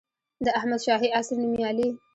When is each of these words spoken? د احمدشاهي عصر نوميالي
د 0.45 0.47
احمدشاهي 0.59 1.09
عصر 1.17 1.35
نوميالي 1.43 1.87